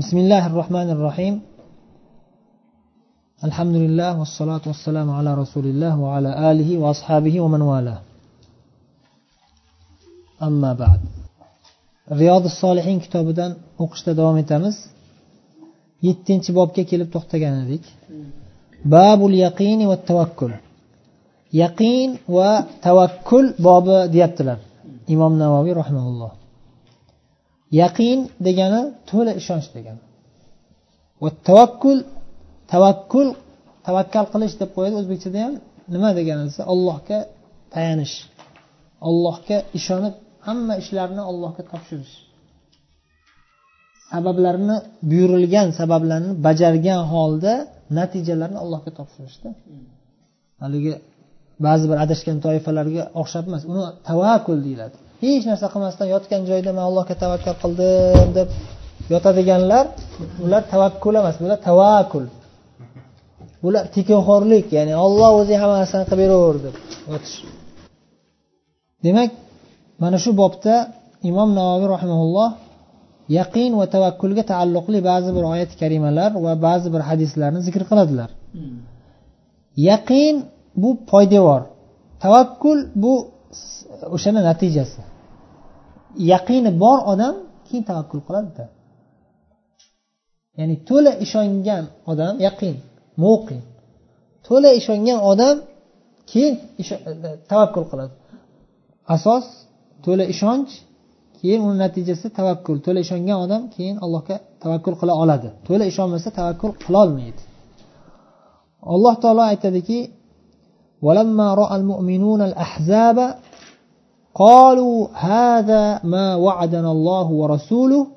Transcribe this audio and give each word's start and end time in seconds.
بسم 0.00 0.16
الله 0.18 0.46
الرحمن 0.46 0.88
الرحيم 0.96 1.34
الحمد 3.44 3.76
لله 3.84 4.10
والصلاة 4.20 4.64
والسلام 4.66 5.08
على 5.18 5.30
رسول 5.42 5.66
الله 5.72 6.00
وعلى 6.00 6.30
آله 6.50 6.78
وأصحابه 6.82 7.34
ومن 7.40 7.62
والاه 7.70 8.00
أما 10.42 10.72
بعد 10.72 11.00
رياض 12.12 12.44
الصالحين 12.52 12.98
kitobidan 13.04 13.52
o'qishda 13.82 14.12
davom 14.18 14.36
etamiz 14.42 14.76
yettinchi 16.06 16.50
bobga 16.58 16.82
kelib 16.90 17.08
to'xtagan 17.14 17.54
edik 17.64 17.84
babul 18.94 19.32
yaqini 19.44 19.84
va 19.90 19.96
tavakkul 20.08 20.52
yaqin 21.62 22.10
va 22.36 22.50
tavakkul 22.86 23.46
bobi 23.66 23.98
deyaptilar 24.14 24.58
imom 25.14 25.32
navoiy 25.42 25.72
rahimaulloh 25.80 26.32
yaqin 27.80 28.18
degani 28.46 28.80
to'la 29.10 29.32
ishonch 29.40 29.68
degani. 29.76 30.02
Va 31.22 31.30
tavakkul 31.48 31.98
tavakkul 32.72 33.28
tavakkal 33.86 34.26
qilish 34.32 34.54
deb 34.60 34.70
qo'yadi 34.76 34.94
o'zbekchada 35.00 35.38
ham. 35.44 35.54
Nima 35.94 36.10
degani 36.18 36.42
desa 36.48 36.62
allohga 36.72 37.18
tayanish 37.74 38.16
allohga 39.08 39.56
ishonib 39.78 40.14
hamma 40.46 40.74
ishlarni 40.82 41.22
allohga 41.30 41.62
topshirish. 41.72 42.14
Sabablarni 44.10 44.76
buyurilgan 45.10 45.68
sabablarni 45.80 46.32
bajargan 46.46 47.00
holda 47.12 47.52
natijalarni 47.98 48.58
allohga 48.64 48.90
topshirishda 48.98 49.48
haligi 50.62 50.92
ba'zi 51.66 51.84
bir 51.90 51.98
adashgan 52.04 52.38
toifalarga 52.46 53.02
o'xshab 53.20 53.44
emas 53.50 53.62
uni 53.70 53.82
tavakkul 54.08 54.58
deyiladi. 54.66 54.96
Hech 55.22 55.44
narsa 55.50 55.66
qilmasdan 55.72 56.06
yotgan 56.14 56.42
joyda 56.50 56.70
man 56.76 56.84
allohga 56.88 57.14
tavakkal 57.22 57.54
qildim 57.62 58.28
deb 58.38 58.48
yotadiganlar 59.12 59.84
ular 60.44 60.62
tavakkul 60.72 61.14
emas 61.20 61.36
bular 61.42 61.58
tavakkul. 61.68 62.24
Bular 63.64 63.84
tekinxo'rlik 63.96 64.66
ya'ni 64.76 64.94
olloh 65.04 65.30
o'zi 65.40 65.54
hamma 65.60 65.74
narsani 65.82 66.04
qilib 66.10 66.20
beraver 66.22 66.56
deb 66.66 66.74
yotish. 67.12 67.36
Demak 69.04 69.30
mana 70.02 70.16
shu 70.24 70.30
bobda 70.42 70.74
imom 71.30 71.48
navoiy 71.58 71.86
rahimaulloh 71.94 72.48
yaqin 73.38 73.72
va 73.80 73.86
tavakkulga 73.94 74.42
taalluqli 74.52 74.98
ba'zi 75.10 75.30
bir 75.36 75.44
oyat 75.52 75.70
karimalar 75.80 76.30
va 76.44 76.52
ba'zi 76.66 76.88
bir 76.94 77.02
hadislarni 77.08 77.60
zikr 77.66 77.82
qiladilar. 77.90 78.30
Yaqin 79.88 80.34
bu 80.82 80.90
poydevor 81.10 81.60
tavakkul 82.24 82.78
bu 83.02 83.12
o'shani 84.16 84.40
natijasi. 84.50 85.00
Yaqini 86.32 86.70
bor 86.82 86.98
odam 87.12 87.34
keyin 87.66 87.84
tavakkul 87.90 88.22
qiladida 88.26 88.64
ya'ni 90.58 90.76
to'la 90.88 91.12
ishongan 91.24 91.84
odam 92.12 92.34
yaqin 92.46 92.74
muqin 93.24 93.62
to'la 94.46 94.70
ishongan 94.80 95.20
odam 95.32 95.56
keyin 96.30 96.54
tavakkul 97.50 97.86
qiladi. 97.90 98.14
Asos 99.14 99.46
to'la 100.04 100.24
ishonch 100.34 100.72
keyin 101.38 101.60
uni 101.66 101.76
natijasi 101.84 102.26
tavakkul. 102.38 102.76
To'la 102.86 103.00
ishongan 103.06 103.38
odam 103.44 103.62
keyin 103.74 103.96
allohga 104.04 104.36
tavakkul 104.62 104.94
qila 105.00 105.12
oladi. 105.22 105.48
To'la 105.66 105.84
ishonmasa 105.92 106.28
tavakkul 106.38 106.72
qilolmaydi 106.84 107.42
alloh 108.94 109.14
taolo 109.22 109.42
aytadiki 109.52 109.98
قالوا 114.43 114.97
هذا 115.29 115.83
ما 116.13 116.27
وعدنا 116.45 116.91
الله 116.91 117.27
ورسوله 117.41 118.07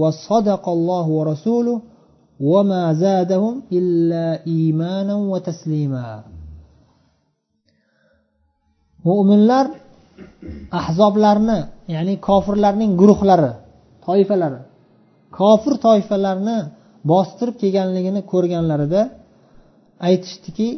وصدق 0.00 0.64
الله 0.68 1.06
ورسوله 1.18 1.76
وما 2.40 2.84
زادهم 3.04 3.54
إلا 3.78 4.24
إيمانا 4.46 5.14
وتسليما 5.32 6.08
mo'minlar 9.08 9.66
ahzoblarni 10.80 11.58
ya'ni 11.94 12.14
kofirlarning 12.28 12.92
guruhlari 13.00 13.52
toifalari 14.06 14.60
kofir 15.38 15.74
toifalarni 15.86 16.58
bostirib 17.10 17.56
kelganligini 17.62 18.20
ko'rganlarida 18.32 19.02
aytishdiki 20.08 20.68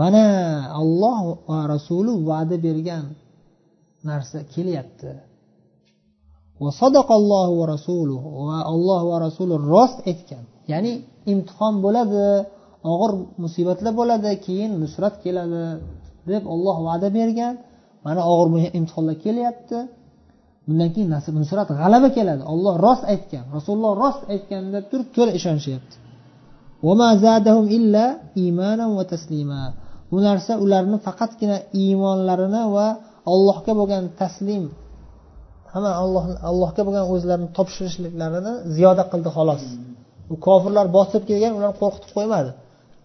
mana 0.00 0.26
olloh 0.82 1.18
va 1.48 1.60
rasuli 1.74 2.12
va'da 2.28 2.56
bergan 2.66 3.04
narsa 4.08 4.38
kelyapti. 4.54 5.12
Va 6.62 6.70
alloh 8.72 9.00
va 9.10 9.16
rasuli 9.26 9.54
rost 9.72 9.98
aytgan 10.10 10.44
ya'ni 10.72 10.92
imtihon 11.32 11.74
bo'ladi 11.84 12.24
og'ir 12.92 13.12
musibatlar 13.44 13.92
bo'ladi 14.00 14.30
keyin 14.46 14.70
nusrat 14.82 15.14
keladi 15.24 15.64
deb 16.30 16.42
olloh 16.54 16.76
va'da 16.88 17.08
bergan. 17.18 17.54
Mana 18.04 18.20
og'ir 18.32 18.48
imtihonlar 18.78 19.16
kelyapti. 19.24 19.78
Bundan 20.66 20.88
keyin 20.94 21.10
nasib 21.16 21.34
nusrat 21.42 21.68
g'alaba 21.80 22.08
keladi. 22.16 22.42
Olloh 22.52 22.74
rost 22.86 23.04
aytgan 23.12 23.44
rasululloh 23.56 23.92
rost 24.02 24.22
aytgan 24.34 24.62
deb 24.74 24.84
turib 24.90 25.08
to'la 25.16 25.32
ishonishyapti 25.40 26.01
bu 30.10 30.18
narsa 30.26 30.52
ularni 30.64 30.98
faqatgina 31.06 31.58
iymonlarini 31.82 32.62
va 32.74 32.86
allohga 33.32 33.72
bo'lgan 33.80 34.04
taslim 34.20 34.64
hamma 35.72 35.92
alloh 36.02 36.24
allohga 36.50 36.82
bo'lgan 36.86 37.04
o'zlarini 37.14 37.50
topshirishliklarini 37.56 38.52
ziyoda 38.76 39.04
qildi 39.12 39.30
xolos. 39.36 39.62
U 40.32 40.34
kofirlar 40.46 40.86
bostirib 40.96 41.24
kelgan 41.30 41.52
ularni 41.58 41.76
qo'rqitib 41.82 42.10
qo'ymadi. 42.16 42.50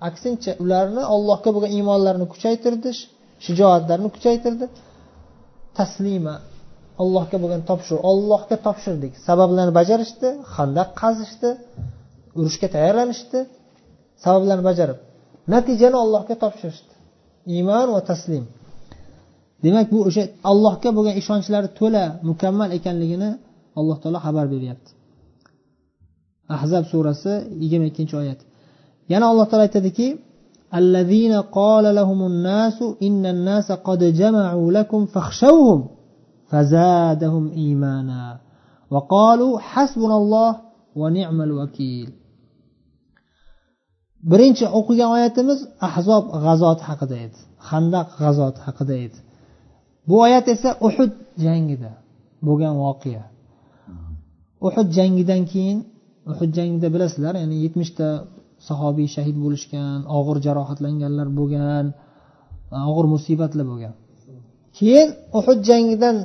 Aksincha 0.10 0.52
ularni 0.64 1.04
allohga 1.16 1.50
bo'lgan 1.56 1.72
iymonlarini 1.78 2.28
kuchaytirdi 2.34 2.90
shijoatlarini 3.46 4.10
kuchaytirdi. 4.16 4.66
Taslima 5.78 6.36
allohga 7.02 7.38
bo'lgan 7.44 7.62
topshiruv 7.70 8.02
ollohga 8.12 8.56
topshirdik. 8.68 9.14
Sabablarni 9.28 9.74
bajarishdi 9.80 10.28
handaq 10.56 10.90
qazishdi 11.02 11.50
urushga 12.40 12.68
tayyorlanishdi. 12.76 13.40
sabablarni 14.25 14.65
bajarib 14.71 14.99
natijani 15.53 15.97
allohga 16.05 16.35
topshirishdi 16.43 16.95
iymon 17.55 17.89
va 17.95 18.01
taslim 18.11 18.45
demak 19.65 19.87
bu 19.93 19.99
o'sha 20.09 20.23
allohga 20.51 20.89
bo'lgan 20.97 21.15
ishonchlari 21.23 21.69
to'la 21.79 22.05
mukammal 22.29 22.71
ekanligini 22.79 23.31
alloh 23.81 23.97
taolo 24.03 24.19
xabar 24.27 24.47
beryapti 24.55 24.91
ahzab 26.57 26.85
surasi 26.93 27.33
yigirma 27.63 27.87
ikkinchi 27.91 28.15
oyat 28.23 28.41
yana 29.13 29.25
alloh 29.33 29.47
taolo 29.51 29.65
aytadiki 29.69 30.09
الذين 30.83 31.35
قال 31.59 31.95
لهم 31.95 32.21
الناس 32.27 32.79
إن 33.03 33.27
الناس 33.27 33.73
قد 33.73 34.01
جمعوا 34.05 34.73
لكم 34.73 35.07
فاخشوهم 35.07 35.81
فزادهم 36.51 37.45
إيمانا 37.51 38.25
وقالوا 38.91 39.59
حسبنا 39.59 40.17
الله 40.17 40.51
ونعم 40.97 41.39
الوكيل 41.43 42.09
birinchi 44.32 44.66
o'qigan 44.80 45.10
oyatimiz 45.18 45.60
ahzob 45.88 46.24
g'azoti 46.46 46.84
haqida 46.90 47.18
edi. 47.26 47.38
Handaq 47.70 48.08
g'azoti 48.22 48.60
haqida 48.68 48.96
edi. 49.06 49.18
Bu 50.08 50.16
oyat 50.26 50.46
esa 50.54 50.70
uhud 50.88 51.12
jangida 51.46 51.92
bo'lgan 52.48 52.76
voqea. 52.86 53.24
Uhud 54.68 54.88
jangidan 54.98 55.42
keyin 55.52 55.80
uhud 56.32 56.52
jangida 56.58 56.88
bilasizlar 56.96 57.34
ya'ni 57.42 57.58
yetmishta 57.66 58.08
sahobiy 58.68 59.08
shahid 59.16 59.38
bo'lishgan 59.44 60.00
og'ir 60.18 60.38
jarohatlanganlar 60.46 61.28
bo'lgan 61.40 61.86
og'ir 62.90 63.06
musibatlar 63.14 63.66
bo'lgan. 63.72 63.94
Keyin 64.78 65.10
uhud 65.40 65.60
jangidan 65.70 66.16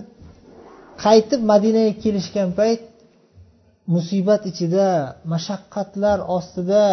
qaytib 1.04 1.40
madinaga 1.52 1.92
kelishgan 2.02 2.48
payt 2.58 2.82
musibat 3.94 4.42
ichida 4.50 4.88
mashaqqatlar 5.32 6.18
ostida 6.36 6.84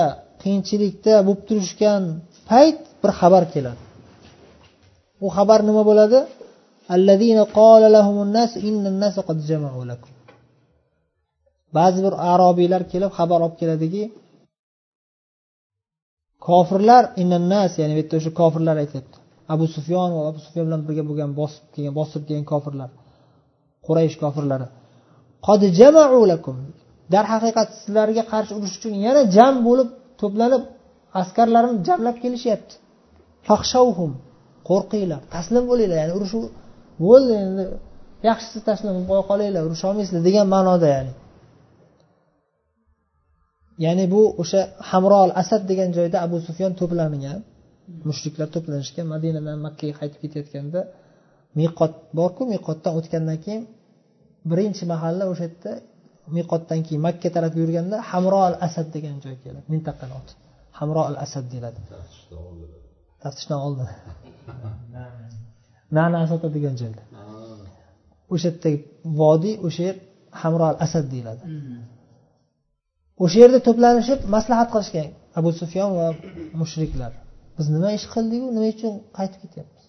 qiyinchilikda 0.41 1.13
bo'lib 1.27 1.41
turishgan 1.49 2.03
payt 2.49 2.79
bir 3.01 3.11
xabar 3.19 3.43
keladi. 3.53 3.81
U 5.25 5.27
xabar 5.37 5.59
nima 5.69 5.83
bo'ladi? 5.89 6.19
Ba'zi 11.77 11.99
bir 12.05 12.13
arobiylar 12.33 12.81
kelib 12.91 13.11
xabar 13.17 13.39
olib 13.45 13.55
keladiki 13.61 14.03
kofirlar 16.47 17.03
innannas 17.21 17.71
ya'ni 17.81 17.93
bu 17.97 17.99
yerda 18.01 18.15
o'sha 18.19 18.31
kofirlar 18.41 18.75
aytyapti. 18.83 19.17
Abu 19.53 19.65
sufyon 19.75 20.09
va 20.15 20.21
abu 20.31 20.39
sufyon 20.45 20.65
bilan 20.67 20.81
birga 20.87 21.03
bo'lgan 21.09 21.31
bosib 21.39 21.63
kelgan 21.73 21.93
bostirib 21.99 22.25
kelgan 22.29 22.47
kofirlar 22.53 22.89
quraysh 23.85 24.15
kofirlari. 24.23 24.67
Darhaqiqat 27.13 27.69
sizlarga 27.79 28.23
qarshi 28.31 28.51
urush 28.57 28.75
uchun 28.79 28.93
yana 29.05 29.21
jam 29.35 29.53
bo'lib 29.67 29.89
to'planib 30.21 30.63
askarlarini 31.21 31.77
jamlab 31.87 32.17
kelishyapti. 32.23 32.73
Fahshavhum 33.47 34.11
qo'rqinglar 34.69 35.21
taslim 35.35 35.63
bo'linglar. 35.71 35.97
Ya'ni 36.03 36.13
urush 36.17 36.33
bo'ldi 37.05 37.33
endi 37.45 37.63
yaxshisi 38.29 38.59
taslim 38.69 38.91
bo'lib 38.95 39.07
qo'ya 39.11 39.23
qolinglar 39.31 39.61
urusholmaysizlar 39.67 40.21
degan 40.27 40.47
ma'noda 40.55 40.87
ya'ni. 40.95 41.13
Ya'ni 43.85 44.05
bu 44.13 44.21
o'sha 44.41 44.61
hamrol 44.89 45.29
asad 45.41 45.61
degan 45.71 45.89
joyda 45.97 46.17
abu 46.25 46.37
sufyon 46.47 46.71
to'plangan 46.79 47.39
mushriklar 48.09 48.47
to'planishgan 48.55 49.05
madinadan 49.13 49.57
makkaga 49.65 49.93
qaytib 49.99 50.19
ketayotganda 50.23 50.79
miqot 51.59 51.93
borku 52.19 52.43
miqotdan 52.53 52.93
o'tgandan 52.99 53.37
keyin 53.45 53.63
birinchi 54.49 54.83
mahalla 54.93 55.23
o'sha 55.31 55.45
yerda 55.47 55.71
miqotdan 56.37 56.79
keyin 56.85 57.01
makka 57.07 57.27
tarafga 57.35 57.59
yurganda 57.63 57.97
hamro 58.11 58.39
al 58.49 58.55
asad 58.67 58.87
degan 58.95 59.15
joy 59.23 59.35
keladi. 59.43 59.65
Mintaqani 59.73 60.13
oti 60.19 60.33
hamro 60.79 61.01
al 61.09 61.17
asad 61.25 61.45
deyiladi. 61.51 61.79
Taftishdan 63.23 63.59
oldin 63.67 63.87
nana 65.97 66.17
asad 66.25 66.41
degan 66.55 66.75
joyda. 66.81 67.01
O'sha 68.33 68.49
yerdagi 68.51 68.77
vodiy 69.21 69.55
o'sha 69.67 69.81
yer 69.87 69.97
hamro 70.41 70.65
al 70.71 70.77
asad 70.85 71.05
deyiladi 71.13 71.43
o'sha 73.23 73.37
yerda 73.43 73.59
to'planishib 73.67 74.19
maslahat 74.35 74.69
qilishgan 74.73 75.09
abu 75.39 75.49
sufyon 75.61 75.89
va 75.99 76.07
mushriklar. 76.61 77.11
Biz 77.57 77.65
nima 77.75 77.89
ish 77.97 78.05
qildiku? 78.13 78.47
Nima 78.55 78.67
uchun 78.75 78.93
qaytib 79.17 79.39
ketyapmiz? 79.43 79.83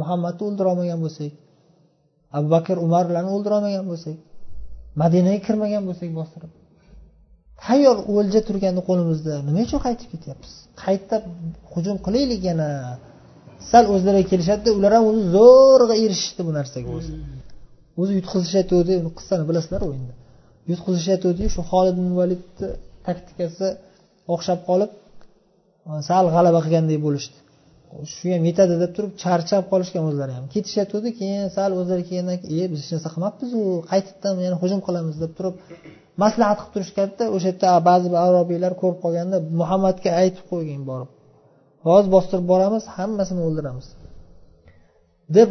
Muhammadni 0.00 0.42
o'ldirolmagan 0.48 0.98
bo'lsak 1.04 1.32
abu 2.36 2.46
bakr 2.54 2.76
umarlarni 2.86 3.30
o'ldirolmagan 3.36 3.84
bo'lsak 3.90 4.16
madinaga 5.00 5.40
kirmagan 5.46 5.82
bo'lsak 5.88 6.10
bostirib. 6.18 6.52
Tayyor 7.64 7.96
o'lja 8.16 8.40
turganda 8.48 8.80
qo'limizda 8.88 9.32
nima 9.48 9.60
uchun 9.66 9.80
qaytib 9.86 10.08
ketyapmiz 10.14 10.52
qayta 10.82 11.16
hujum 11.72 11.96
qilaylik 12.06 12.40
yana. 12.50 12.68
Sal 13.70 13.84
o'zlariga 13.94 14.26
kelishadida 14.32 14.70
ular 14.78 14.92
ham 14.96 15.04
o'zi 15.10 15.22
zo'rg'a 15.36 15.94
erishishdi 16.04 16.42
bu 16.48 16.52
narsaga 16.58 16.90
o'zi. 16.98 17.12
O'zi 18.00 18.12
yutqizishayotgandi 18.18 18.92
uni 19.02 19.10
qissani 19.18 19.44
bilasizlar 19.50 19.82
o'yinda 19.88 20.14
yutqizishayotgandiyu 20.70 21.48
shu 21.54 21.62
holid 21.70 21.96
ibn 22.02 22.12
validni 22.20 22.68
taktikasi 23.06 23.68
o'xshab 24.34 24.60
qolib 24.68 24.90
sal 26.08 26.24
g'alaba 26.34 26.60
qilgandek 26.64 27.00
bo'lishdi. 27.06 27.36
Shu 28.14 28.26
ham 28.34 28.44
yetadi 28.50 28.74
deb 28.82 28.92
turib 28.96 29.12
charchab 29.22 29.64
qolishgan 29.72 30.04
o'zlari 30.10 30.32
ham. 30.36 30.44
Ketishyotgandi 30.54 31.10
keyin 31.20 31.44
sal 31.56 31.70
o'zlari 31.80 32.02
kelgandan 32.08 32.38
keyin 32.44 32.64
e 32.66 32.70
biz 32.72 32.78
hech 32.82 32.92
narsa 32.94 33.08
qilmabmizu 33.14 33.60
qaytibdan 33.90 34.34
yana 34.46 34.56
hujum 34.62 34.80
qilamiz 34.86 35.16
deb 35.24 35.32
turib 35.38 35.54
maslahat 36.22 36.58
qilib 36.60 36.72
turishganda 36.74 37.24
o'sha 37.36 37.48
yerda 37.50 37.68
ba'zi 37.88 38.06
bir 38.12 38.20
arobiylar 38.28 38.72
ko'rib 38.80 38.98
qolganda 39.04 39.36
muhammadga 39.60 40.10
aytib 40.22 40.44
qo'ygin 40.52 40.82
borib 40.90 41.10
hozir 41.88 42.08
bostirib 42.16 42.46
boramiz 42.52 42.84
hammasini 42.96 43.40
o'ldiramiz 43.46 43.86
deb 45.36 45.48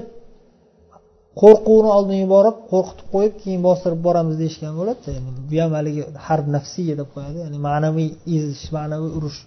qo'rquvni 1.40 1.90
oldin 1.98 2.18
yuborib 2.24 2.58
qo'rqitib 2.72 3.08
qo'yib 3.14 3.36
keyin 3.42 3.62
bostirib 3.68 4.02
boramiz 4.08 4.36
deyishgan 4.42 4.74
bo'ladida. 4.80 5.20
Bu 5.50 5.56
ham 5.64 5.72
haligi 5.78 6.04
harb 6.28 6.46
nafsiya 6.56 6.96
deb 7.02 7.10
qo'yadi 7.16 7.38
ya'ni 7.44 7.58
ma'naviy 7.68 8.10
ezish 8.36 8.66
ma'naviy 8.78 9.12
urush. 9.18 9.40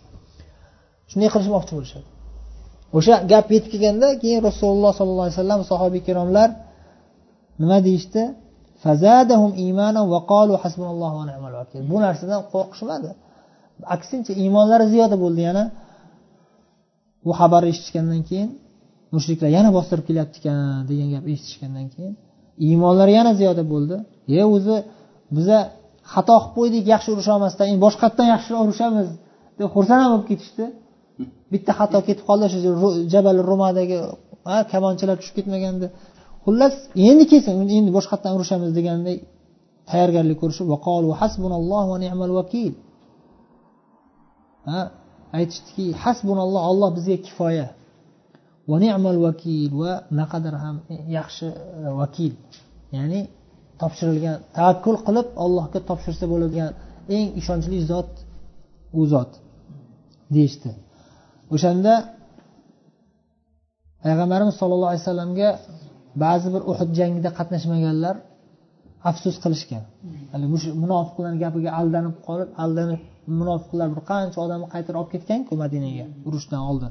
Shunday 1.10 1.30
qilishmoqchi 1.34 1.72
bo'lishadi. 1.78 2.06
O'sha 2.96 3.14
gap 3.32 3.46
yetib 3.54 3.70
kelganda 3.74 4.08
keyin 4.22 4.40
rasululloh 4.48 4.92
sollallohu 4.98 5.26
alayhi 5.26 5.38
vasallam 5.38 5.60
sahobiy 5.70 6.00
ikromlar 6.04 6.48
nima 7.62 7.78
deyishdi? 7.86 8.22
Bu 11.92 11.96
narsadan 12.06 12.40
qo'rqishmadi. 12.52 13.10
Aksincha 13.94 14.32
iymonlari 14.42 14.86
ziyoda 14.92 15.16
bo'ldi. 15.24 15.40
Yana 15.48 15.64
bu 17.26 17.32
xabarni 17.40 17.68
eshitishgandan 17.72 18.22
keyin 18.28 18.50
mushriklar 19.14 19.50
yana 19.58 19.70
bostirib 19.76 20.04
kelyapti 20.08 20.36
ekan 20.40 20.58
degan 20.90 21.08
gap 21.14 21.24
eshitishgandan 21.32 21.86
keyin 21.94 22.14
iymonlari 22.66 23.12
yana 23.18 23.32
ziyoda 23.40 23.64
bo'ldi. 23.72 23.96
E 24.40 24.42
o'zi 24.54 24.76
biza 25.36 25.58
xato 26.12 26.36
qilib 26.38 26.52
qo'ydik 26.56 26.84
yaxshi 26.92 27.08
urusha 27.14 27.32
olmasdan 27.36 27.66
endi 27.70 27.80
boshqatdan 27.86 28.26
yaxshiroq 28.34 28.60
urushamiz 28.66 29.08
deb 29.58 29.68
xursand 29.74 30.00
ham 30.04 30.10
bo'lib 30.14 30.26
ketishdi. 30.32 30.64
Bitta 31.54 31.72
xato 31.78 31.98
ketib 32.08 32.24
qoldi 32.30 32.46
shu 32.52 32.58
jabal 33.14 33.38
rumadagi 33.50 33.98
kamonchilar 34.72 35.16
tushib 35.20 35.34
ketmagandi. 35.38 35.86
Xullas 36.44 36.74
endi 37.08 37.24
kelsin 37.32 37.54
endi 37.78 37.90
boshqatdan 37.98 38.32
urushamiz 38.36 38.70
deganday 38.78 39.16
tayyorgarlik 39.90 40.36
ko'rishib 40.42 40.66
aytishdiki 45.38 45.86
hasbunalloh 46.02 46.62
olloh 46.70 46.90
bizga 46.96 47.16
kifoya. 47.26 47.68
Va 48.70 48.76
ni'mal 48.84 49.18
vakil 49.26 49.70
va 49.82 49.92
naqadar 50.20 50.54
ham 50.64 50.76
yaxshi 51.18 51.46
e, 51.86 51.88
vakil. 52.00 52.32
Ya'ni 52.96 53.20
topshirilgan 53.80 54.36
tavakkul 54.56 54.96
qilib 55.06 55.28
allohga 55.44 55.80
topshirsa 55.88 56.24
bo'ladigan 56.32 56.70
eng 57.16 57.26
ishonchli 57.40 57.78
zot 57.90 58.10
u 58.98 59.00
zot 59.12 59.32
deyishdi. 60.34 60.70
O'shanda 61.54 61.92
payg'ambarimiz 64.04 64.54
sollallohu 64.60 64.90
alayhi 64.92 65.04
vasallamga 65.04 65.48
ba'zi 66.24 66.48
bir 66.54 66.62
uhud 66.72 66.90
jangida 66.98 67.30
qatnashmaganlar 67.38 68.14
afsus 69.10 69.36
qilishgan. 69.44 69.82
Haligi 70.32 70.68
munofiqlarni 70.82 71.38
gapiga 71.44 71.70
aldanib 71.80 72.16
qolib 72.26 72.50
aldanib 72.64 73.00
munofiqlar 73.40 73.88
bir 73.94 74.02
qancha 74.10 74.38
odamni 74.46 74.66
qaytarib 74.74 74.98
olib 75.00 75.10
ketganku 75.14 75.52
madinaga 75.62 76.06
urushdan 76.28 76.62
oldin. 76.70 76.90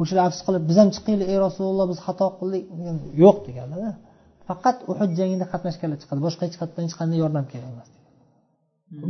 O'shalar 0.00 0.22
afsus 0.28 0.42
qilib 0.46 0.62
biz 0.68 0.76
ham 0.80 0.88
chiqaylik 0.96 1.28
ey 1.32 1.38
rasululloh 1.46 1.86
biz 1.92 1.98
xato 2.06 2.26
qildik. 2.38 2.64
yo'q 3.22 3.36
deganlar 3.48 3.94
faqat 4.50 4.76
uhud 4.92 5.10
jangida 5.18 5.44
qatnashganlar 5.52 5.98
chiqadi 6.02 6.20
boshqa 6.26 6.42
hech 6.46 6.56
qayerdan 6.60 6.82
hech 6.86 6.96
qanday 7.00 7.18
yordam 7.24 7.44
kerak 7.52 7.70
emas 7.74 7.88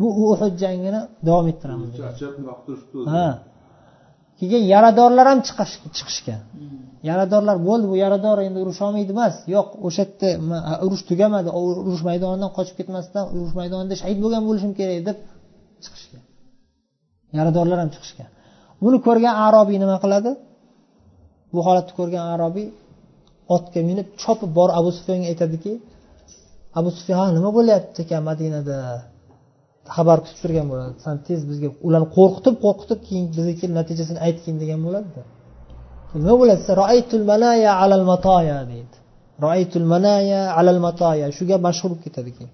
bu 0.01 0.09
uhud 0.31 0.55
jangini 0.63 1.01
davom 1.29 1.47
ettiramiz 1.53 1.91
ha 3.15 3.27
keyin 4.41 4.63
yaradorlar 4.75 5.27
ham 5.31 5.41
chiqishgan. 5.97 6.41
Yaradorlar 7.09 7.57
bo'ldi 7.69 7.87
bu 7.93 7.97
yarador 8.05 8.39
endi 8.47 8.59
urusholmaydi 8.65 9.13
emas. 9.17 9.35
Yo'q 9.55 9.69
o'sha 9.87 10.05
yerda 10.05 10.29
urush 10.87 11.03
tugamadi. 11.11 11.49
Urush 11.89 12.03
maydonidan 12.09 12.51
qochib 12.57 12.75
ketmasdan 12.81 13.25
urush 13.35 13.55
maydonida 13.61 13.95
shahid 14.03 14.19
bo'lgan 14.25 14.43
bo'lishim 14.49 14.73
kerak 14.79 14.99
deb 15.09 15.19
chiqishgan. 15.85 16.23
Yaradorlar 17.39 17.79
ham 17.83 17.91
chiqishgan. 17.95 18.29
Buni 18.85 18.99
ko'rgan 19.07 19.35
arobiy 19.47 19.79
nima 19.85 19.97
qiladi? 20.05 20.31
Bu 21.53 21.61
holatni 21.67 21.93
ko'rgan 21.99 22.25
arobiy 22.35 22.69
otga 23.57 23.81
minib 23.91 24.09
chopib 24.23 24.51
borib 24.59 24.75
abu 24.81 24.91
sufyonga 24.99 25.27
aytadiki 25.33 25.73
abu 26.79 26.89
sufyon 26.97 27.29
nima 27.37 27.51
bo'lyapti 27.59 27.99
ekan 28.05 28.23
madinada? 28.31 28.77
Xabar 29.97 30.19
kutib 30.25 30.39
turgan 30.43 30.67
bo'ladi. 30.73 30.95
San 31.05 31.17
tez 31.27 31.41
bizga 31.51 31.69
ularni 31.87 32.09
qo'rqitib 32.17 32.55
qo'rqitib 32.65 32.99
keyin 33.07 33.25
bizga 33.37 33.55
kelib 33.61 33.75
natijasini 33.81 34.21
aytgin 34.27 34.57
degan 34.63 34.81
bo'ladida. 34.87 35.23
Nima 36.23 36.35
bo'ladi? 36.41 36.63
Roaytul 36.81 37.25
manaya 37.31 37.71
alal 37.85 38.05
matoya 38.13 38.59
deydi. 38.73 38.97
Roaytul 39.45 39.87
manaya 39.93 40.41
alal 40.59 40.81
matoya 40.87 41.27
shu 41.37 41.43
gap 41.51 41.61
mashhur 41.69 41.89
bo'lib 41.91 42.03
ketadi 42.07 42.31
keyin. 42.37 42.53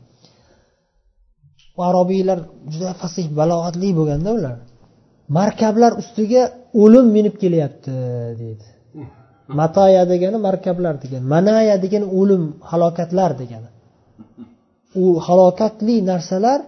Arobiylar 1.89 2.39
juda 2.73 2.91
fasih 3.03 3.27
balog'atli 3.41 3.89
bo'lganda 3.99 4.31
ular. 4.39 4.57
Markablar 5.39 5.93
ustiga 6.03 6.43
o'lim 6.83 7.07
minib 7.17 7.35
kelyapti 7.43 7.93
deydi. 8.41 8.67
Matoya 9.61 10.03
degani 10.13 10.39
markablar 10.49 10.95
degani 11.03 11.25
manaya 11.35 11.75
degani 11.85 12.07
o'lim 12.21 12.43
halokatlar 12.71 13.31
degani. 13.43 13.69
U 15.03 15.05
halokatli 15.27 15.97
narsalar 16.11 16.61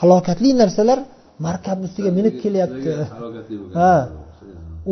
halokatli 0.00 0.50
narsalar 0.62 0.98
markabni 1.46 1.84
ustiga 1.88 2.10
minib 2.18 2.34
kelyapti. 2.42 2.90
ha. 3.78 3.94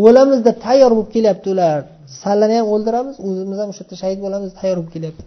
o'lamiz 0.04 0.40
deb 0.48 0.56
tayyor 0.66 0.90
bo'lib 0.96 1.10
kelyapti 1.16 1.48
ular. 1.54 1.78
Sallani 2.22 2.54
ham 2.58 2.66
o'ldiramiz 2.74 3.16
o'zimiz 3.26 3.58
ham 3.62 3.68
o'sha 3.72 3.82
yerda 3.84 3.96
shahid 4.02 4.18
bo'lamiz 4.24 4.50
tayyor 4.60 4.76
bo'lib 4.78 4.92
kelyapti. 4.96 5.24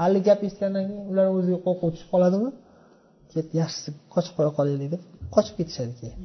Haligi 0.00 0.24
gap 0.28 0.40
eshitgandan 0.46 0.84
keyin 0.88 1.04
ular 1.12 1.26
o'ziga 1.36 1.58
qo'rquv 1.66 1.88
tushib 1.94 2.08
qoladimi? 2.14 2.50
Ket 3.32 3.48
yaxshisi 3.60 3.90
qochib 4.14 4.34
qo'ya 4.38 4.50
qolaylik 4.58 4.88
deb 4.94 5.02
qochib 5.34 5.54
ketishadi 5.58 5.92
keyin. 6.00 6.16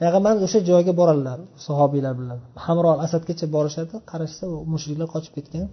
Payg'ambarimiz 0.00 0.42
o'sha 0.48 0.60
joyga 0.70 0.92
boradilar 1.00 1.38
sahobiylar 1.66 2.14
bilan. 2.20 2.38
Hamrol 2.64 2.98
asadgacha 3.06 3.46
borishadi 3.56 3.94
qarashsa 4.10 4.44
mushriklar 4.72 5.08
qochib 5.14 5.32
ketgan. 5.38 5.66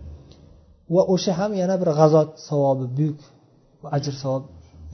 Va 0.95 1.01
o'sha 1.13 1.31
ham 1.39 1.51
yana 1.61 1.75
bir 1.81 1.89
g'azot 1.99 2.29
savobi 2.47 2.85
buyuk 2.97 3.19
ajr 3.97 4.13
savob 4.23 4.43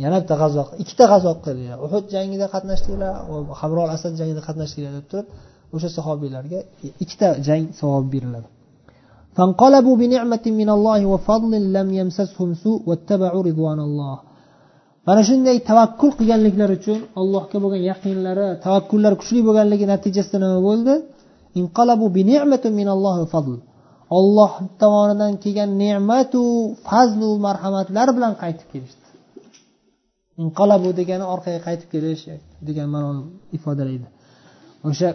yana 0.03 0.17
bitta 0.23 0.35
g'azo 0.43 0.62
ikkita 0.83 1.05
g'azo 1.12 1.31
qildinglar 1.45 1.79
uhud 1.87 2.05
jangida 2.15 2.47
qatnashdinglar 2.55 3.12
hamrol 3.61 3.89
asad 3.97 4.12
jangida 4.21 4.41
qatnashdinglar 4.49 4.93
deb 4.99 5.07
turib 5.11 5.27
o'sha 5.75 5.89
sahobiylarga 5.97 6.59
ikkita 7.03 7.29
jang 7.47 7.65
savobi 7.81 8.09
beriladi 8.15 8.49
فانقلبوا 9.37 9.97
بنعمة 10.03 10.45
من 10.61 10.69
الله 10.77 11.00
وفضل 11.12 11.53
لم 11.77 11.89
يمسسهم 12.00 12.50
سوء 12.62 12.81
واتبعوا 12.89 13.43
رضوان 13.49 13.81
الله 13.89 14.17
mana 15.07 15.23
shunday 15.29 15.57
tavakkul 15.71 16.11
qilganliklari 16.19 16.75
uchun 16.81 16.99
allohga 17.21 17.59
bo'lgan 17.65 17.83
yaqinlari 17.91 18.47
tavakkullari 18.65 19.17
kuchli 19.21 19.41
bo'lganligi 19.49 19.87
natijasida 19.93 20.39
nima 20.45 20.61
bo'ldi 20.69 20.95
olloh 24.19 24.53
tomonidan 24.81 25.33
kelgan 25.43 25.71
ne'matu 25.83 26.43
fazlu 26.89 27.29
marhamatlar 27.47 28.09
bilan 28.17 28.33
qaytib 28.43 28.69
kelishdi 28.73 29.04
Inqalabu 30.44 30.89
degani 31.00 31.25
orqaga 31.34 31.60
qaytib 31.68 31.89
kelish 31.94 32.24
e, 32.34 32.36
degan 32.68 32.88
ma'noni 32.96 33.22
ifodalaydi. 33.58 34.08
O'sha 34.89 35.10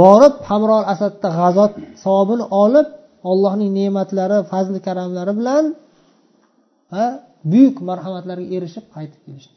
borib 0.00 0.34
hamrol 0.50 0.84
asadda 0.92 1.28
g'azot 1.38 1.72
savobini 2.04 2.44
olib 2.64 2.88
allohning 3.30 3.70
ne'matlari 3.78 4.38
fazli 4.52 4.78
karamlari 4.86 5.32
bilan 5.40 5.64
buyuk 7.52 7.76
marhamatlarga 7.88 8.46
erishib 8.56 8.86
qaytib 8.94 9.20
kelishdi. 9.26 9.56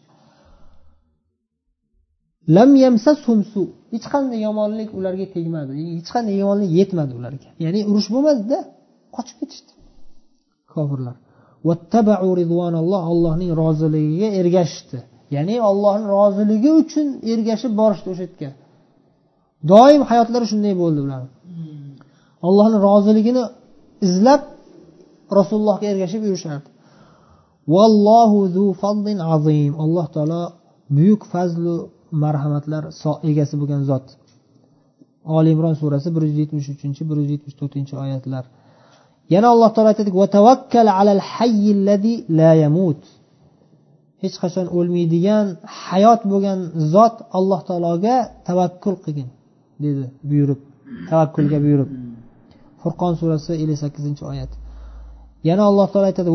Lam 2.56 2.70
su 3.54 3.62
hech 3.94 4.06
qanday 4.14 4.40
yomonlik 4.48 4.90
ularga 5.00 5.26
tegmadi 5.36 5.72
hech 5.98 6.10
qanday 6.16 6.36
yomonlik 6.44 6.72
yetmadi 6.80 7.14
ularga. 7.20 7.50
Ya'ni 7.64 7.82
urush 7.90 8.10
bo'lmadida 8.14 8.60
qochib 9.16 9.38
ketishdi 9.42 9.72
kofirlar. 10.74 11.16
Allohning 13.12 13.52
roziligiga 13.62 14.30
ergashishdi. 14.40 14.98
Ya'ni 15.36 15.56
ollohni 15.70 16.06
roziligi 16.18 16.72
uchun 16.82 17.08
ergashib 17.34 17.72
borishdi 17.82 18.08
o'sha 18.14 18.24
yerga 18.28 18.50
doim 19.72 20.02
hayotlari 20.10 20.46
shunday 20.52 20.74
bo'ldi 20.82 21.00
ular 21.06 21.22
allohni 22.48 22.78
roziligini 22.88 23.44
izlab 24.08 24.42
rasulullohga 25.38 25.86
ergashib 25.94 26.22
yurishardi. 26.28 26.70
Vallohu 27.76 28.40
zu 28.56 28.66
fadlin 28.82 29.20
azim. 29.34 29.74
Alloh 29.84 30.08
taolo 30.16 30.42
buyuk 30.98 31.22
fazlu 31.34 31.76
marhamatlar 32.24 32.84
egasi 33.32 33.56
bo'lgan 33.62 33.82
zot. 33.90 34.06
Oli 35.38 35.50
imron 35.56 35.76
surasi 35.82 36.10
bir 36.16 36.22
yuz 36.28 36.36
yetmish 36.42 36.68
uchinchi 36.76 37.02
bir 37.10 37.18
yuz 37.22 37.30
yetmish 37.36 37.56
to'rtinchi 37.60 37.94
oyatlar 38.04 38.44
yana 39.34 39.48
alloh 39.54 39.70
taolo 39.76 39.90
yamut." 42.64 43.02
hech 44.26 44.36
qachon 44.44 44.68
o'lmaydigan 44.78 45.46
hayot 45.84 46.22
bo'lgan 46.32 46.60
zot 46.94 47.16
alloh 47.38 47.60
taologa 47.68 48.16
tavakkul 48.48 48.96
qilgin 49.04 49.30
dedi 49.84 50.04
buyurib 50.30 50.60
tavakkulga 51.10 51.58
buyurib. 51.66 51.90
Furqon 52.82 53.14
surasi 53.20 53.52
ellik 53.64 53.78
sakkizinchi 53.84 54.24
oyat. 54.32 54.52
Yana 55.50 55.64
alloh 55.70 55.88
taolo 55.92 56.06
aytadi 56.12 56.32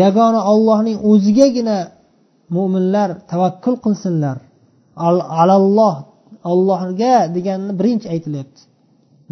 yagona 0.00 0.40
ollohning 0.52 0.96
o'zigagina 1.10 1.76
mo'minlar 2.56 3.08
tavakkul 3.30 3.76
qilsinlar. 3.84 4.36
Alalloh 5.42 5.94
allohga 6.50 7.14
deganini 7.36 7.72
birinchi 7.80 8.06
aytilyapti. 8.14 8.60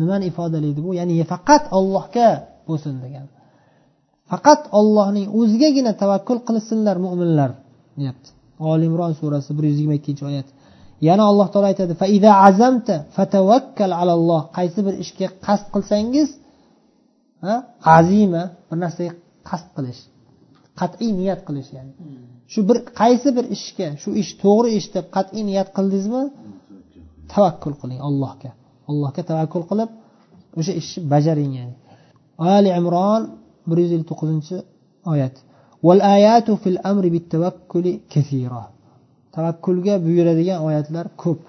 Nimani 0.01 0.25
ifodalaydi 0.31 0.81
bu? 0.87 0.91
Ya'ni 0.99 1.15
faqat 1.33 1.65
ollohga 1.79 2.29
bo'lsin 2.69 2.95
degan. 3.05 3.27
Faqat 4.31 4.63
ollohning 4.79 5.27
o'zigagina 5.39 5.93
tavakkul 6.03 6.39
qilsinlar 6.49 6.97
mo'minlar 7.07 7.51
deyapti. 7.99 8.29
Oli 8.71 8.85
imron 8.91 9.13
surasi 9.21 9.51
bir 9.57 9.65
yuz 9.71 9.77
yigirma 9.79 9.97
ikkinchi 10.01 10.25
oyat. 10.31 10.49
Yana 11.09 11.23
alloh 11.31 11.49
taolo 11.53 11.67
aytadi 11.73 11.95
azamta 12.49 12.97
fatavakkal 13.17 13.93
alalloh. 14.03 14.43
Qaysi 14.57 14.81
bir 14.87 14.95
ishga 15.05 15.29
qasd 15.47 15.67
qilsangiz 15.75 16.29
azima 17.99 18.43
bir 18.69 18.77
narsaga 18.85 19.13
qasd 19.49 19.69
qilish 19.77 20.01
qat'iy 20.81 21.11
niyat 21.21 21.41
qilish 21.49 21.71
ya'ni. 21.77 21.93
Shu 22.53 22.61
bir 22.69 22.79
qaysi 23.01 23.29
bir 23.37 23.45
ishga 23.57 23.89
shu 24.03 24.11
ish 24.23 24.33
to'g'ri 24.43 24.71
ish 24.79 24.89
deb 24.97 25.07
qat'iy 25.17 25.43
niyat 25.51 25.69
qildingizmi? 25.77 26.23
Tavakkul 27.33 27.75
qiling 27.83 28.01
allohga. 28.09 28.51
allohga 28.90 29.22
tavakkul 29.30 29.64
qilib 29.70 29.90
o'sha 30.60 30.74
ishni 30.82 31.00
bajaring 31.14 31.52
yani 31.60 31.76
ali 32.54 32.70
imron 32.80 33.22
bir 33.70 33.78
yuz 33.84 33.92
ellik 33.96 34.08
to'qqizinchi 34.12 34.58
oyat 35.14 35.36
والآيات 35.88 36.48
في 36.62 36.70
الأمر 36.74 37.04
بالتوكل 37.14 37.86
كثيرة 38.14 38.64
tavakkulga 39.36 39.94
buyuradigan 40.06 40.60
oyatlar 40.68 41.06
ko'p 41.24 41.42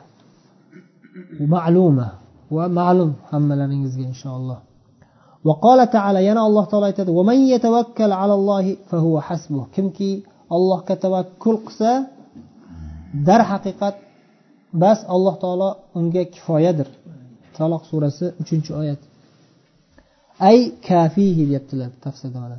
ma'luma 1.55 2.09
va 2.57 2.65
ma'lum 2.79 3.11
hammalaringizga 3.31 4.05
inshaalloh 4.13 4.59
وقال 5.49 5.81
تعالى 5.97 6.21
yana 6.29 6.41
alloh 6.49 6.65
taolo 6.71 6.87
aytadi 6.91 7.11
ومن 7.19 7.39
يتوكل 7.55 8.11
على 8.21 8.35
الله 8.39 8.65
فهو 8.91 9.15
حسبه 9.27 9.63
kimki 9.75 10.11
allohga 10.57 10.95
tavakkul 11.05 11.57
qilsa 11.67 11.91
darhaqiqat 13.29 13.97
bas 14.83 14.99
alloh 15.15 15.35
taolo 15.43 15.69
unga 15.99 16.23
kifoyadir 16.35 16.89
taloq 17.57 17.83
surasi 17.91 18.27
uchinchi 18.43 18.71
oyat 18.81 19.01
ay 20.49 20.59
kafihi 20.89 21.43
deyaptilar 21.49 21.91
tafsirda 22.05 22.39
mana 22.45 22.59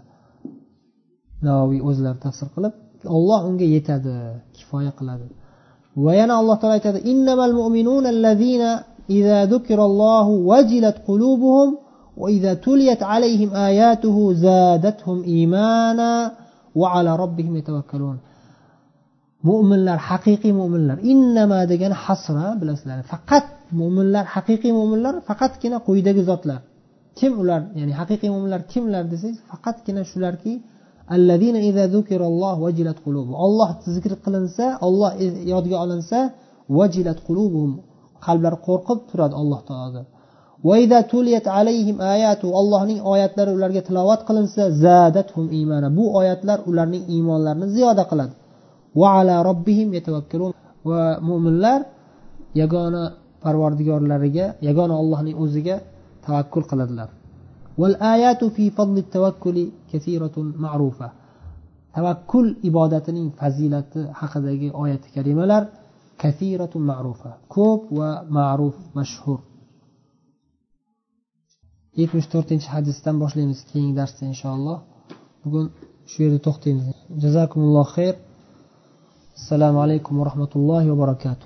navoiy 1.46 1.82
o'zlari 1.90 2.20
tafsir 2.26 2.48
qilib 2.56 2.74
olloh 3.18 3.42
unga 3.50 3.66
yetadi 3.76 4.14
kifoya 4.56 4.92
qiladi 5.00 5.28
va 6.04 6.12
yana 6.20 6.34
alloh 6.42 6.56
taolo 6.60 6.76
aytadi 6.80 7.00
innamal 7.12 7.54
mu'minuna 7.60 8.08
allazina 8.16 8.70
idza 9.18 9.40
zukirallohu 9.54 10.34
vajilat 10.50 10.98
qulubuhum 11.08 11.70
وإذا 12.18 12.54
تليت 12.54 13.02
عليهم 13.04 13.50
آياته 13.70 14.34
زادتهم 14.34 15.24
إيمانا 15.24 16.32
وعلى 16.76 17.12
ربهم 17.24 17.54
يتوكلون 17.56 18.18
mo'minlar 19.50 20.00
haqiqiy 20.10 20.54
mo'minlar 20.60 20.98
innama 21.12 21.60
degani 21.72 21.96
hasra 22.06 22.48
bilasizlar 22.60 22.98
faqat 23.12 23.46
mo'minlar 23.81 24.25
haqiqiy 24.35 24.73
mo'minlar 24.79 25.15
faqatgina 25.29 25.79
quyidagi 25.87 26.23
zotlar. 26.31 26.61
Kim 27.19 27.33
ular 27.43 27.61
ya'ni 27.79 27.93
haqiqiy 28.01 28.31
mo'minlar 28.35 28.61
kimlar 28.73 29.05
desangiz 29.13 29.39
faqatgina 29.51 30.03
shularki 30.11 30.53
olloh 33.47 33.71
zikr 33.95 34.13
qilinsa 34.25 34.65
olloh 34.87 35.11
yodga 35.53 35.77
olinsa 35.85 36.19
vajilat 36.79 37.19
qulubuhum 37.27 37.73
qalblari 38.27 38.59
qo'rqib 38.67 38.99
turadi 39.11 39.35
alloh 39.41 39.61
taolodan. 39.69 40.07
Allohning 42.61 43.01
oyatlari 43.13 43.51
ularga 43.57 43.83
tilovat 43.89 44.21
qilinsa 44.29 44.63
zadathum 44.85 45.47
imana. 45.63 45.89
Bu 45.99 46.05
oyatlar 46.21 46.59
ularning 46.71 47.05
iymonlarini 47.15 47.67
ziyoda 47.77 48.05
qiladi. 48.11 48.35
Va 49.01 49.09
ala 49.19 49.37
robbihim 49.49 49.89
va 50.89 51.03
mo'minlar 51.29 51.81
yagona 52.61 53.03
parvardigorlariga 53.45 54.47
yagona 54.69 54.95
ollohning 55.03 55.37
o'ziga 55.45 55.77
tavakkul 56.25 56.65
qiladilar. 56.71 57.09
Tavakkul 61.97 62.47
ibodatining 62.69 63.29
fazilati 63.41 64.01
haqidagi 64.21 64.69
oyati 64.83 65.09
karimalar 65.15 65.63
kasiratun 66.23 66.83
ma'rufa. 66.91 67.31
Ko'p 67.55 67.83
va 67.99 68.11
ma'ruf 68.37 68.77
mashhur. 68.99 69.39
Yetmish 72.01 72.29
to'rtinchi 72.33 72.69
hadisdan 72.75 73.17
boshlaymiz 73.23 73.61
keyingi 73.71 73.95
darsda 74.01 74.23
inshaalloh. 74.33 74.79
Bugun 75.43 75.67
shu 76.11 76.19
yerda 76.25 76.41
to'xtaymiz. 76.47 76.87
Jazakumulloh 77.23 77.87
xayr. 77.97 78.15
Assalomu 79.39 79.79
alaykum 79.85 80.13
va 80.21 80.25
rahmatullohi 80.31 80.87
va 80.93 80.97
barakatuh. 81.05 81.37